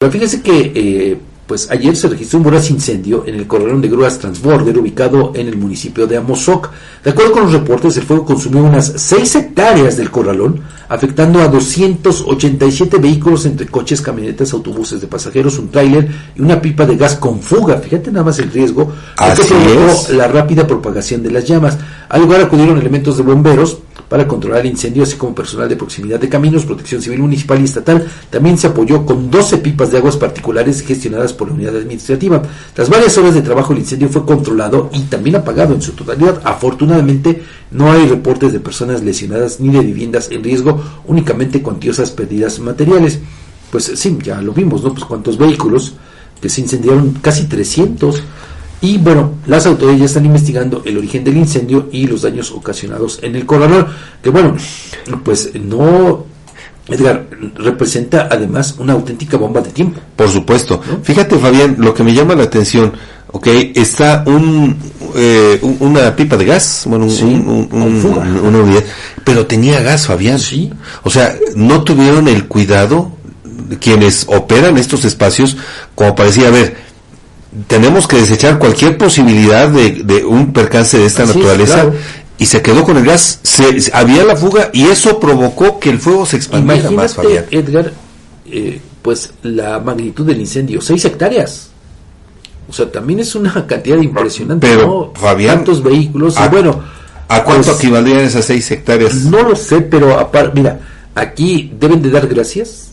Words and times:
Pero 0.00 0.12
fíjese 0.12 0.40
que 0.40 0.72
eh, 0.74 1.18
pues 1.46 1.70
ayer 1.70 1.94
se 1.94 2.08
registró 2.08 2.38
un 2.38 2.44
voraz 2.44 2.70
incendio 2.70 3.24
en 3.26 3.34
el 3.34 3.46
corralón 3.46 3.82
de 3.82 3.88
grúas 3.88 4.18
Transborder 4.18 4.78
ubicado 4.78 5.32
en 5.34 5.46
el 5.46 5.58
municipio 5.58 6.06
de 6.06 6.16
Amozoc. 6.16 6.70
De 7.04 7.10
acuerdo 7.10 7.32
con 7.32 7.42
los 7.42 7.52
reportes, 7.52 7.98
el 7.98 8.04
fuego 8.04 8.24
consumió 8.24 8.62
unas 8.62 8.94
6 8.96 9.34
hectáreas 9.34 9.98
del 9.98 10.10
corralón, 10.10 10.62
afectando 10.88 11.42
a 11.42 11.48
287 11.48 12.96
vehículos 12.96 13.44
entre 13.44 13.66
coches, 13.66 14.00
camionetas, 14.00 14.54
autobuses 14.54 15.02
de 15.02 15.06
pasajeros, 15.06 15.58
un 15.58 15.70
tráiler 15.70 16.08
y 16.34 16.40
una 16.40 16.62
pipa 16.62 16.86
de 16.86 16.96
gas 16.96 17.16
con 17.16 17.42
fuga. 17.42 17.76
Fíjate 17.76 18.10
nada 18.10 18.24
más 18.24 18.38
el 18.38 18.50
riesgo 18.50 18.90
que 19.36 19.44
provocó 19.44 20.14
la 20.14 20.28
rápida 20.28 20.66
propagación 20.66 21.22
de 21.22 21.30
las 21.30 21.44
llamas. 21.44 21.76
Al 22.08 22.22
lugar 22.22 22.40
acudieron 22.40 22.78
elementos 22.78 23.18
de 23.18 23.22
bomberos 23.22 23.80
para 24.10 24.26
controlar 24.26 24.62
el 24.62 24.72
incendio, 24.72 25.04
así 25.04 25.14
como 25.14 25.36
personal 25.36 25.68
de 25.68 25.76
proximidad 25.76 26.18
de 26.18 26.28
caminos, 26.28 26.64
protección 26.64 27.00
civil 27.00 27.20
municipal 27.20 27.60
y 27.60 27.64
estatal. 27.64 28.10
También 28.28 28.58
se 28.58 28.66
apoyó 28.66 29.06
con 29.06 29.30
12 29.30 29.58
pipas 29.58 29.92
de 29.92 29.98
aguas 29.98 30.16
particulares 30.16 30.82
gestionadas 30.82 31.32
por 31.32 31.46
la 31.46 31.54
unidad 31.54 31.76
administrativa. 31.76 32.42
Tras 32.74 32.90
varias 32.90 33.16
horas 33.18 33.34
de 33.34 33.42
trabajo, 33.42 33.72
el 33.72 33.78
incendio 33.78 34.08
fue 34.08 34.26
controlado 34.26 34.90
y 34.92 35.02
también 35.02 35.36
apagado 35.36 35.74
en 35.74 35.80
su 35.80 35.92
totalidad. 35.92 36.40
Afortunadamente, 36.42 37.40
no 37.70 37.92
hay 37.92 38.08
reportes 38.08 38.52
de 38.52 38.58
personas 38.58 39.00
lesionadas 39.04 39.60
ni 39.60 39.72
de 39.72 39.78
viviendas 39.78 40.28
en 40.32 40.42
riesgo, 40.42 40.82
únicamente 41.06 41.62
cuantiosas 41.62 42.10
pérdidas 42.10 42.58
materiales. 42.58 43.20
Pues 43.70 43.92
sí, 43.94 44.18
ya 44.24 44.42
lo 44.42 44.52
vimos, 44.52 44.82
¿no? 44.82 44.92
Pues 44.92 45.04
cuántos 45.04 45.38
vehículos 45.38 45.94
que 46.42 46.48
se 46.48 46.62
incendiaron, 46.62 47.12
casi 47.22 47.44
300 47.44 48.24
y 48.82 48.98
bueno, 48.98 49.34
las 49.46 49.66
autoridades 49.66 50.00
ya 50.00 50.06
están 50.06 50.26
investigando 50.26 50.82
el 50.84 50.98
origen 50.98 51.22
del 51.22 51.36
incendio 51.36 51.88
y 51.92 52.06
los 52.06 52.22
daños 52.22 52.50
ocasionados 52.50 53.18
en 53.22 53.36
el 53.36 53.44
corredor, 53.44 53.88
que 54.22 54.30
bueno, 54.30 54.56
pues 55.22 55.50
no 55.54 56.26
Edgar, 56.90 57.26
representa 57.56 58.28
además 58.30 58.74
una 58.78 58.94
auténtica 58.94 59.36
bomba 59.36 59.60
de 59.60 59.70
tiempo. 59.70 60.00
Por 60.16 60.28
supuesto. 60.28 60.80
Fíjate, 61.02 61.38
Fabián, 61.38 61.76
lo 61.78 61.94
que 61.94 62.02
me 62.02 62.12
llama 62.12 62.34
la 62.34 62.44
atención, 62.44 62.92
ok, 63.28 63.46
está 63.74 64.24
un, 64.26 64.76
eh, 65.14 65.60
una 65.80 66.14
pipa 66.16 66.36
de 66.36 66.46
gas, 66.46 66.84
bueno, 66.86 67.06
un, 67.06 67.68
una 68.42 68.58
unidad, 68.58 68.82
pero 69.24 69.46
tenía 69.46 69.80
gas, 69.82 70.06
Fabián. 70.06 70.38
Sí. 70.38 70.70
O 71.04 71.10
sea, 71.10 71.36
no 71.54 71.84
tuvieron 71.84 72.26
el 72.26 72.48
cuidado 72.48 73.12
quienes 73.78 74.24
operan 74.28 74.76
estos 74.78 75.04
espacios 75.04 75.56
como 75.94 76.16
parecía, 76.16 76.48
a 76.48 76.50
ver, 76.50 76.89
tenemos 77.66 78.06
que 78.06 78.16
desechar 78.16 78.58
cualquier 78.58 78.96
posibilidad 78.96 79.68
de, 79.68 80.24
un 80.24 80.52
percance 80.52 80.98
de 80.98 81.06
esta 81.06 81.26
naturaleza 81.26 81.90
y 82.38 82.46
se 82.46 82.62
quedó 82.62 82.84
con 82.84 82.96
el 82.96 83.04
gas. 83.04 83.40
Se, 83.42 83.90
había 83.92 84.24
la 84.24 84.36
fuga 84.36 84.70
y 84.72 84.84
eso 84.84 85.18
provocó 85.18 85.78
que 85.78 85.90
el 85.90 85.98
fuego 85.98 86.24
se 86.26 86.36
expandiera 86.36 86.90
más, 86.90 87.14
Fabián. 87.14 87.46
Edgar, 87.50 87.92
eh, 88.46 88.80
pues 89.02 89.32
la 89.42 89.80
magnitud 89.80 90.26
del 90.26 90.40
incendio, 90.40 90.80
seis 90.80 91.04
hectáreas. 91.04 91.70
O 92.68 92.72
sea, 92.72 92.90
también 92.90 93.18
es 93.18 93.34
una 93.34 93.66
cantidad 93.66 93.98
impresionante. 93.98 94.66
Pero, 94.66 95.12
Fabián, 95.16 95.56
tantos 95.56 95.82
vehículos. 95.82 96.36
A, 96.36 96.48
bueno, 96.48 96.80
¿a 97.26 97.42
cuánto 97.42 97.66
pues, 97.66 97.78
equivaldrían 97.78 98.20
esas 98.20 98.44
seis 98.44 98.70
hectáreas? 98.70 99.14
No 99.24 99.42
lo 99.42 99.56
sé, 99.56 99.80
pero 99.80 100.18
aparte, 100.18 100.52
mira, 100.54 100.80
aquí 101.16 101.72
deben 101.78 102.00
de 102.00 102.10
dar 102.10 102.28
gracias. 102.28 102.92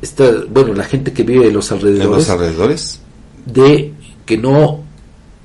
Esta, 0.00 0.24
bueno, 0.48 0.72
la 0.74 0.84
gente 0.84 1.12
que 1.12 1.24
vive 1.24 1.48
en 1.48 1.54
los 1.54 1.70
alrededores. 1.72 2.06
¿En 2.06 2.10
los 2.12 2.30
alrededores? 2.30 3.01
De 3.46 3.92
que 4.26 4.38
no 4.38 4.80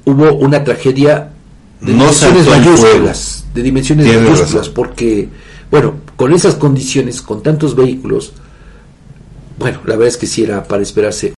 hubo 0.05 0.33
una 0.35 0.63
tragedia 0.63 1.31
de 1.81 1.91
dimensiones 1.93 2.47
mayúsculas, 2.47 3.45
de 3.53 3.61
dimensiones 3.63 4.07
mayúsculas, 4.07 4.69
porque, 4.69 5.29
bueno, 5.69 5.95
con 6.15 6.33
esas 6.33 6.55
condiciones, 6.55 7.21
con 7.21 7.43
tantos 7.43 7.75
vehículos, 7.75 8.33
bueno, 9.57 9.79
la 9.85 9.95
verdad 9.95 10.07
es 10.07 10.17
que 10.17 10.27
sí 10.27 10.43
era 10.43 10.63
para 10.63 10.83
esperarse 10.83 11.35